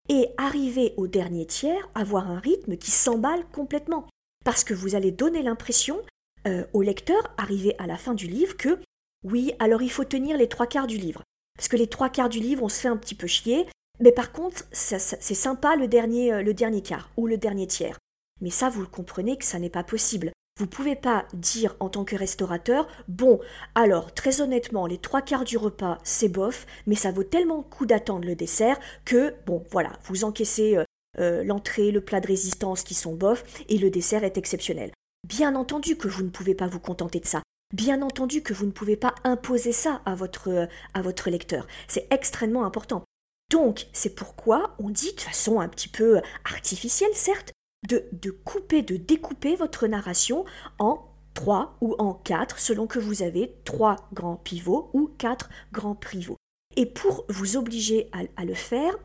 et 0.09 0.29
arriver 0.37 0.93
au 0.97 1.07
dernier 1.07 1.45
tiers, 1.45 1.89
avoir 1.93 2.29
un 2.31 2.39
rythme 2.39 2.77
qui 2.77 2.91
s'emballe 2.91 3.45
complètement. 3.51 4.07
Parce 4.45 4.63
que 4.63 4.73
vous 4.73 4.95
allez 4.95 5.11
donner 5.11 5.43
l'impression 5.43 6.01
euh, 6.47 6.65
au 6.73 6.81
lecteur, 6.81 7.21
arrivé 7.37 7.75
à 7.77 7.87
la 7.87 7.97
fin 7.97 8.13
du 8.13 8.27
livre, 8.27 8.55
que 8.55 8.79
oui, 9.23 9.51
alors 9.59 9.81
il 9.81 9.91
faut 9.91 10.05
tenir 10.05 10.37
les 10.37 10.47
trois 10.47 10.67
quarts 10.67 10.87
du 10.87 10.97
livre. 10.97 11.23
Parce 11.57 11.67
que 11.67 11.75
les 11.75 11.87
trois 11.87 12.09
quarts 12.09 12.29
du 12.29 12.39
livre, 12.39 12.63
on 12.63 12.69
se 12.69 12.79
fait 12.79 12.87
un 12.87 12.97
petit 12.97 13.15
peu 13.15 13.27
chier, 13.27 13.67
mais 13.99 14.11
par 14.11 14.31
contre, 14.31 14.63
c'est 14.71 14.99
sympa 14.99 15.75
le 15.75 15.87
dernier, 15.87 16.33
euh, 16.33 16.41
le 16.43 16.53
dernier 16.53 16.81
quart 16.81 17.09
ou 17.17 17.27
le 17.27 17.37
dernier 17.37 17.67
tiers. 17.67 17.97
Mais 18.41 18.49
ça, 18.49 18.69
vous 18.69 18.81
le 18.81 18.87
comprenez 18.87 19.37
que 19.37 19.45
ça 19.45 19.59
n'est 19.59 19.69
pas 19.69 19.83
possible. 19.83 20.31
Vous 20.57 20.65
ne 20.65 20.69
pouvez 20.69 20.95
pas 20.95 21.25
dire 21.33 21.75
en 21.79 21.89
tant 21.89 22.03
que 22.03 22.15
restaurateur, 22.15 22.87
bon, 23.07 23.39
alors 23.75 24.13
très 24.13 24.41
honnêtement, 24.41 24.87
les 24.87 24.97
trois 24.97 25.21
quarts 25.21 25.43
du 25.43 25.57
repas, 25.57 25.99
c'est 26.03 26.29
bof, 26.29 26.65
mais 26.87 26.95
ça 26.95 27.11
vaut 27.11 27.23
tellement 27.23 27.57
le 27.57 27.63
coup 27.63 27.85
d'attendre 27.85 28.25
le 28.25 28.35
dessert 28.35 28.79
que, 29.05 29.35
bon, 29.45 29.63
voilà, 29.71 29.91
vous 30.05 30.23
encaissez 30.23 30.77
euh, 30.77 30.83
euh, 31.19 31.43
l'entrée, 31.43 31.91
le 31.91 32.01
plat 32.01 32.21
de 32.21 32.27
résistance 32.27 32.83
qui 32.83 32.95
sont 32.95 33.13
bof, 33.13 33.43
et 33.69 33.77
le 33.77 33.91
dessert 33.91 34.23
est 34.23 34.37
exceptionnel. 34.37 34.91
Bien 35.27 35.55
entendu 35.55 35.95
que 35.95 36.07
vous 36.07 36.23
ne 36.23 36.29
pouvez 36.29 36.55
pas 36.55 36.67
vous 36.67 36.79
contenter 36.79 37.19
de 37.19 37.27
ça. 37.27 37.43
Bien 37.73 38.01
entendu 38.01 38.41
que 38.41 38.53
vous 38.53 38.65
ne 38.65 38.71
pouvez 38.71 38.95
pas 38.95 39.13
imposer 39.23 39.73
ça 39.73 40.01
à 40.05 40.15
votre, 40.15 40.67
à 40.93 41.01
votre 41.01 41.29
lecteur. 41.29 41.67
C'est 41.87 42.07
extrêmement 42.11 42.65
important. 42.65 43.03
Donc, 43.49 43.87
c'est 43.93 44.13
pourquoi 44.13 44.75
on 44.79 44.89
dit 44.89 45.13
de 45.13 45.21
façon 45.21 45.59
un 45.59 45.69
petit 45.69 45.87
peu 45.87 46.21
artificielle, 46.43 47.13
certes, 47.13 47.53
de, 47.87 48.31
couper, 48.31 48.81
de 48.81 48.97
découper 48.97 49.55
votre 49.55 49.87
narration 49.87 50.45
en 50.79 51.05
trois 51.33 51.77
ou 51.81 51.95
en 51.99 52.13
quatre, 52.13 52.59
selon 52.59 52.87
que 52.87 52.99
vous 52.99 53.21
avez 53.21 53.55
trois 53.63 53.95
grands 54.11 54.35
pivots 54.35 54.89
ou 54.93 55.07
quatre 55.17 55.49
grands 55.71 55.95
pivots. 55.95 56.37
Et 56.75 56.85
pour 56.85 57.25
vous 57.29 57.55
obliger 57.55 58.09
à, 58.11 58.45
le 58.45 58.53
faire, 58.53 58.97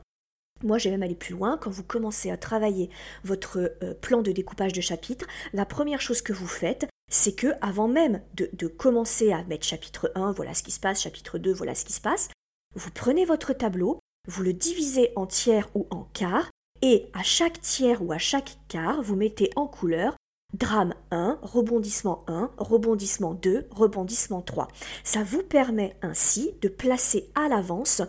moi, 0.63 0.79
j'ai 0.79 0.91
même 0.91 1.03
allé 1.03 1.15
plus 1.15 1.35
loin. 1.35 1.57
Quand 1.59 1.71
vous 1.71 1.85
commencez 1.85 2.31
à 2.31 2.37
travailler 2.37 2.91
votre 3.25 3.73
euh, 3.83 3.95
plan 3.95 4.23
de 4.23 4.33
découpage 4.33 4.73
de 4.73 4.81
chapitres, 4.81 5.27
la 5.53 5.67
première 5.67 6.01
chose 6.01 6.23
que 6.23 6.33
vous 6.33 6.47
faites, 6.47 6.87
c'est 7.11 7.35
que 7.35 7.49
avant 7.61 7.89
même 7.89 8.23
de, 8.35 8.49
de, 8.53 8.67
commencer 8.67 9.33
à 9.33 9.45
mettre 9.45 9.67
chapitre 9.67 10.11
1, 10.15 10.33
voilà 10.33 10.55
ce 10.55 10.63
qui 10.63 10.71
se 10.71 10.81
passe, 10.81 11.03
chapitre 11.03 11.39
2, 11.39 11.53
voilà 11.53 11.75
ce 11.75 11.85
qui 11.85 11.93
se 11.93 12.01
passe, 12.01 12.29
vous 12.75 12.91
prenez 12.91 13.25
votre 13.25 13.53
tableau, 13.53 13.99
vous 14.29 14.43
le 14.43 14.53
divisez 14.53 15.13
en 15.17 15.27
tiers 15.27 15.69
ou 15.75 15.87
en 15.91 16.05
quarts, 16.13 16.51
et 16.83 17.09
à 17.13 17.23
chaque 17.23 17.61
tiers 17.61 18.03
ou 18.03 18.13
à 18.13 18.19
chaque 18.19 18.59
quart, 18.69 19.03
vous 19.03 19.17
mettez 19.17 19.51
en 19.57 19.67
couleur 19.67 20.17
drame 20.53 20.95
1, 21.11 21.39
rebondissement 21.43 22.25
1, 22.27 22.51
rebondissement 22.59 23.35
2, 23.35 23.69
rebondissement 23.71 24.43
3. 24.43 24.69
Ça 25.05 25.23
vous 25.23 25.43
permet 25.43 25.97
ainsi 26.03 26.53
de 26.61 26.69
placer 26.69 27.31
à 27.35 27.49
l'avance, 27.49 28.03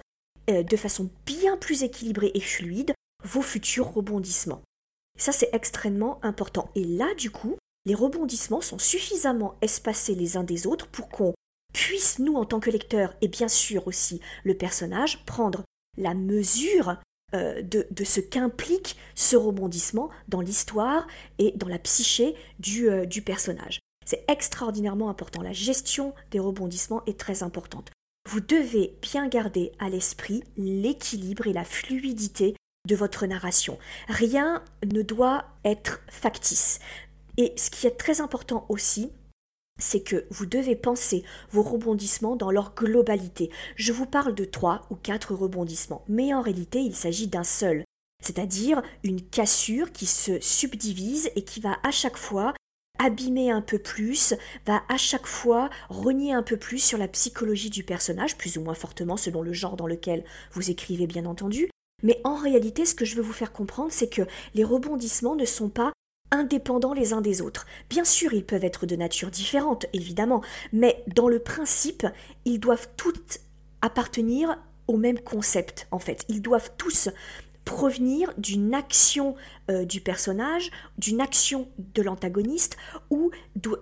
euh, 0.50 0.64
de 0.64 0.78
façon 0.78 1.10
bien 1.26 1.58
plus 1.58 1.84
équilibrée 1.84 2.32
et 2.34 2.42
fluide, 2.42 2.94
vos 3.24 3.42
futurs 3.42 3.94
rebondissements. 3.94 4.62
Ça, 5.18 5.32
c'est 5.32 5.50
extrêmement 5.54 6.20
important. 6.24 6.70
Et 6.76 6.84
là, 6.84 7.14
du 7.16 7.32
coup, 7.32 7.56
les 7.86 7.96
rebondissements 7.96 8.62
sont 8.62 8.80
suffisamment 8.80 9.56
espacés 9.62 10.16
les 10.16 10.36
uns 10.38 10.44
des 10.44 10.68
autres 10.68 10.88
pour 10.88 11.10
qu'on 11.10 11.34
puisse, 11.74 12.20
nous, 12.20 12.36
en 12.36 12.46
tant 12.46 12.60
que 12.60 12.70
lecteurs, 12.70 13.16
et 13.22 13.28
bien 13.28 13.48
sûr 13.48 13.88
aussi 13.88 14.20
le 14.44 14.56
personnage, 14.56 15.24
prendre 15.26 15.64
la 15.98 16.14
mesure 16.14 16.98
euh, 17.34 17.62
de, 17.64 18.04
ce 18.04 18.20
qu'implique 18.20 18.96
ce 19.16 19.36
rebondissement 19.36 20.10
dans 20.28 20.42
l'histoire 20.42 21.08
et 21.40 21.52
dans 21.56 21.68
la 21.68 21.80
psyché 21.80 22.36
euh, 22.82 23.06
du 23.06 23.22
personnage. 23.22 23.80
C'est 24.06 24.24
extraordinairement 24.28 25.10
important. 25.10 25.42
La 25.42 25.54
gestion 25.54 26.14
des 26.30 26.40
rebondissements 26.40 27.04
est 27.08 27.20
très 27.20 27.42
importante. 27.42 27.92
Vous 28.30 28.40
devez 28.40 28.96
bien 29.02 29.28
garder 29.28 29.72
à 29.80 29.90
l'esprit 29.90 30.44
l'équilibre 30.58 31.48
et 31.48 31.54
la 31.54 31.64
fluidité 31.64 32.56
de 32.88 32.96
votre 32.96 33.26
narration. 33.26 33.80
Rien 34.08 34.64
ne 34.86 35.02
doit 35.02 35.46
être 35.66 36.02
factice. 36.10 36.80
Et 37.38 37.54
ce 37.58 37.70
qui 37.70 37.88
est 37.88 37.98
très 37.98 38.22
important 38.22 38.66
aussi, 38.70 39.12
c'est 39.80 40.02
que 40.02 40.26
vous 40.30 40.46
devez 40.46 40.76
penser 40.76 41.24
vos 41.52 41.64
rebondissements 41.64 42.36
dans 42.36 42.52
leur 42.52 42.76
globalité. 42.76 43.50
Je 43.76 43.92
vous 43.92 44.06
parle 44.06 44.36
de 44.36 44.46
trois 44.46 44.86
ou 44.90 44.96
quatre 44.96 45.34
rebondissements, 45.34 46.04
mais 46.08 46.34
en 46.34 46.42
réalité 46.42 46.80
il 46.80 46.96
s'agit 46.96 47.28
d'un 47.28 47.44
seul, 47.44 47.84
c'est-à-dire 48.24 48.82
une 49.04 49.22
cassure 49.22 49.92
qui 49.92 50.06
se 50.06 50.40
subdivise 50.40 51.30
et 51.36 51.44
qui 51.44 51.60
va 51.60 51.78
à 51.84 51.92
chaque 51.92 52.18
fois 52.18 52.54
abîmer 53.00 53.52
un 53.52 53.62
peu 53.62 53.80
plus, 53.80 54.34
va 54.66 54.84
à 54.88 54.98
chaque 54.98 55.26
fois 55.28 55.70
renier 55.90 56.34
un 56.34 56.44
peu 56.44 56.58
plus 56.58 56.80
sur 56.80 56.98
la 56.98 57.08
psychologie 57.08 57.70
du 57.70 57.84
personnage, 57.84 58.38
plus 58.38 58.58
ou 58.58 58.62
moins 58.62 58.76
fortement 58.76 59.18
selon 59.18 59.42
le 59.42 59.54
genre 59.54 59.76
dans 59.76 59.88
lequel 59.88 60.24
vous 60.52 60.70
écrivez 60.70 61.08
bien 61.08 61.26
entendu. 61.26 61.70
Mais 62.04 62.20
en 62.24 62.36
réalité, 62.36 62.86
ce 62.86 62.96
que 62.96 63.06
je 63.06 63.16
veux 63.16 63.22
vous 63.22 63.34
faire 63.34 63.54
comprendre, 63.54 63.92
c'est 63.92 64.10
que 64.10 64.24
les 64.54 64.64
rebondissements 64.64 65.36
ne 65.36 65.46
sont 65.46 65.70
pas 65.70 65.93
indépendants 66.34 66.94
les 66.94 67.14
uns 67.14 67.22
des 67.22 67.42
autres. 67.42 67.66
Bien 67.90 68.04
sûr, 68.04 68.34
ils 68.34 68.46
peuvent 68.46 68.66
être 68.66 68.86
de 68.86 68.96
nature 68.96 69.32
différente, 69.32 69.86
évidemment, 69.94 70.42
mais 70.74 71.04
dans 71.16 71.30
le 71.30 71.40
principe, 71.40 72.06
ils 72.44 72.60
doivent 72.60 72.90
tous 72.98 73.40
appartenir 73.82 74.58
au 74.88 74.98
même 74.98 75.20
concept, 75.20 75.88
en 75.92 76.00
fait. 76.00 76.26
Ils 76.28 76.42
doivent 76.42 76.72
tous 76.78 77.10
provenir 77.64 78.34
d'une 78.38 78.74
action 78.74 79.36
euh, 79.72 79.86
du 79.86 80.02
personnage, 80.02 80.70
d'une 80.98 81.22
action 81.22 81.70
de 81.78 82.02
l'antagoniste, 82.02 82.76
ou 83.10 83.32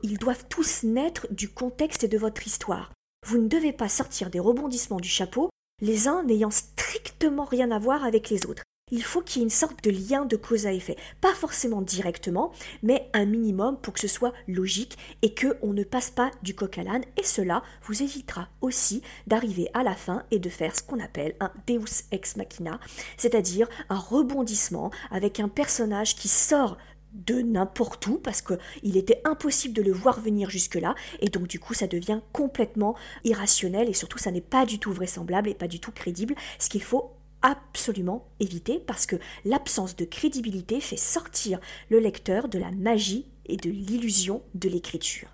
ils 0.03 0.19
doivent 0.19 0.45
tous 0.49 0.83
naître 0.83 1.25
du 1.31 1.49
contexte 1.49 2.03
et 2.03 2.07
de 2.07 2.17
votre 2.17 2.45
histoire. 2.45 2.91
Vous 3.25 3.37
ne 3.37 3.47
devez 3.47 3.73
pas 3.73 3.89
sortir 3.89 4.29
des 4.29 4.39
rebondissements 4.39 4.99
du 4.99 5.09
chapeau, 5.09 5.49
les 5.81 6.07
uns 6.07 6.23
n'ayant 6.23 6.51
strictement 6.51 7.45
rien 7.45 7.71
à 7.71 7.79
voir 7.79 8.05
avec 8.05 8.29
les 8.29 8.45
autres 8.45 8.63
il 8.91 9.03
faut 9.03 9.21
qu'il 9.21 9.39
y 9.39 9.41
ait 9.41 9.45
une 9.45 9.49
sorte 9.49 9.83
de 9.83 9.89
lien 9.89 10.25
de 10.25 10.35
cause 10.35 10.67
à 10.67 10.73
effet. 10.73 10.97
Pas 11.21 11.33
forcément 11.33 11.81
directement, 11.81 12.51
mais 12.83 13.09
un 13.13 13.25
minimum 13.25 13.77
pour 13.77 13.93
que 13.93 13.99
ce 13.99 14.07
soit 14.07 14.33
logique 14.47 14.97
et 15.21 15.33
qu'on 15.33 15.73
ne 15.73 15.83
passe 15.83 16.11
pas 16.11 16.31
du 16.43 16.53
coq 16.53 16.77
à 16.77 16.83
l'âne. 16.83 17.05
Et 17.17 17.23
cela 17.23 17.63
vous 17.83 18.03
évitera 18.03 18.49
aussi 18.61 19.01
d'arriver 19.27 19.69
à 19.73 19.83
la 19.83 19.95
fin 19.95 20.23
et 20.31 20.39
de 20.39 20.49
faire 20.49 20.75
ce 20.75 20.83
qu'on 20.83 20.99
appelle 20.99 21.35
un 21.39 21.51
Deus 21.67 22.03
ex 22.11 22.35
machina, 22.35 22.79
c'est-à-dire 23.17 23.67
un 23.89 23.97
rebondissement 23.97 24.91
avec 25.09 25.39
un 25.39 25.47
personnage 25.47 26.15
qui 26.15 26.27
sort 26.27 26.77
de 27.13 27.41
n'importe 27.41 28.07
où 28.07 28.17
parce 28.17 28.41
qu'il 28.41 28.97
était 28.97 29.21
impossible 29.25 29.73
de 29.73 29.81
le 29.81 29.91
voir 29.91 30.21
venir 30.21 30.49
jusque-là 30.49 30.95
et 31.19 31.27
donc 31.27 31.47
du 31.47 31.59
coup 31.59 31.73
ça 31.73 31.87
devient 31.87 32.21
complètement 32.31 32.95
irrationnel 33.25 33.89
et 33.89 33.93
surtout 33.93 34.17
ça 34.17 34.31
n'est 34.31 34.39
pas 34.39 34.65
du 34.65 34.79
tout 34.79 34.93
vraisemblable 34.93 35.49
et 35.49 35.53
pas 35.53 35.67
du 35.67 35.81
tout 35.81 35.91
crédible 35.91 36.35
ce 36.57 36.69
qu'il 36.69 36.83
faut 36.83 37.11
absolument 37.41 38.27
éviter 38.39 38.79
parce 38.79 39.05
que 39.05 39.15
l'absence 39.45 39.95
de 39.95 40.05
crédibilité 40.05 40.79
fait 40.81 40.97
sortir 40.97 41.59
le 41.89 41.99
lecteur 41.99 42.47
de 42.47 42.59
la 42.59 42.71
magie 42.71 43.25
et 43.45 43.57
de 43.57 43.69
l'illusion 43.69 44.41
de 44.55 44.69
l'écriture. 44.69 45.29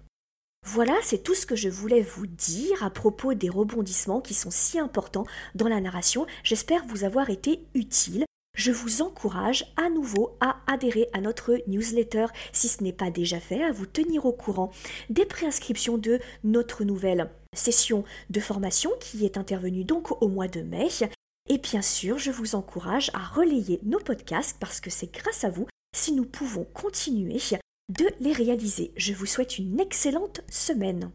Voilà, 0.65 0.95
c'est 1.01 1.23
tout 1.23 1.33
ce 1.33 1.45
que 1.45 1.55
je 1.55 1.69
voulais 1.69 2.01
vous 2.01 2.27
dire 2.27 2.83
à 2.83 2.89
propos 2.89 3.33
des 3.33 3.49
rebondissements 3.49 4.19
qui 4.19 4.33
sont 4.33 4.51
si 4.51 4.79
importants 4.79 5.25
dans 5.55 5.69
la 5.69 5.79
narration. 5.79 6.25
J'espère 6.43 6.85
vous 6.87 7.05
avoir 7.05 7.29
été 7.29 7.61
utile. 7.73 8.25
Je 8.57 8.71
vous 8.71 9.01
encourage 9.01 9.71
à 9.77 9.89
nouveau 9.89 10.35
à 10.41 10.57
adhérer 10.67 11.07
à 11.13 11.21
notre 11.21 11.61
newsletter 11.67 12.25
si 12.51 12.67
ce 12.67 12.83
n'est 12.83 12.91
pas 12.91 13.11
déjà 13.11 13.39
fait, 13.39 13.63
à 13.63 13.71
vous 13.71 13.85
tenir 13.85 14.25
au 14.25 14.33
courant 14.33 14.71
des 15.09 15.25
préinscriptions 15.25 15.97
de 15.97 16.19
notre 16.43 16.83
nouvelle 16.83 17.29
session 17.53 18.03
de 18.29 18.39
formation 18.39 18.91
qui 18.99 19.25
est 19.25 19.37
intervenue 19.37 19.83
donc 19.83 20.21
au 20.21 20.27
mois 20.27 20.47
de 20.47 20.61
mai 20.61 20.89
et 21.49 21.57
bien 21.57 21.81
sûr, 21.81 22.17
je 22.17 22.31
vous 22.31 22.55
encourage 22.55 23.11
à 23.13 23.19
relayer 23.19 23.79
nos 23.83 23.99
podcasts 23.99 24.57
parce 24.59 24.79
que 24.79 24.89
c'est 24.89 25.13
grâce 25.13 25.43
à 25.43 25.49
vous 25.49 25.67
si 25.95 26.11
nous 26.11 26.25
pouvons 26.25 26.65
continuer 26.73 27.39
de 27.89 28.05
les 28.19 28.33
réaliser. 28.33 28.91
Je 28.97 29.13
vous 29.13 29.25
souhaite 29.25 29.57
une 29.57 29.79
excellente 29.79 30.41
semaine. 30.49 31.11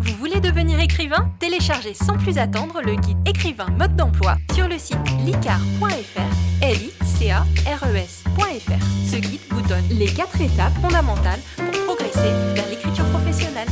Vous 0.00 0.14
voulez 0.16 0.40
devenir 0.40 0.80
écrivain? 0.80 1.32
Téléchargez 1.38 1.94
sans 1.94 2.16
plus 2.16 2.38
attendre 2.38 2.80
le 2.82 2.94
guide 2.96 3.18
écrivain 3.26 3.68
mode 3.78 3.96
d'emploi 3.96 4.36
sur 4.54 4.68
le 4.68 4.78
site 4.78 4.98
licar.fr, 5.24 6.62
l 6.62 6.76
e. 6.76 8.20
Ce 9.10 9.16
guide 9.16 9.40
vous 9.50 9.62
donne 9.62 9.88
les 9.90 10.12
quatre 10.12 10.40
étapes 10.40 10.74
fondamentales 10.80 11.40
pour 11.56 11.96
progresser 11.96 12.32
vers 12.54 12.68
l'écriture 12.68 13.04
professionnelle. 13.10 13.68